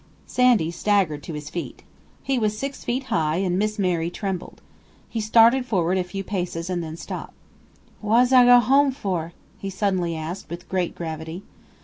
[0.25, 1.83] Sandy staggered to his feet.
[2.23, 4.59] He was six feet high, and Miss Mary trembled.
[5.07, 7.35] He started forward a few paces and then stopped.
[8.01, 11.43] "Wass I go home for?" he suddenly asked, with great gravity.